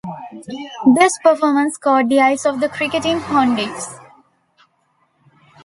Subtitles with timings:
[0.95, 3.99] This performance caught the eyes of the cricketing pundits.